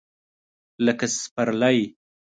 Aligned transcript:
لکه 0.85 1.05
سپرلی! 1.21 1.77